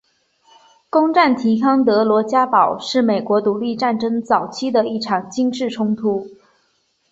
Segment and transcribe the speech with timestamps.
[0.89, 6.27] 攻占提康德罗加堡是美国独立战争早期的一场军事冲突。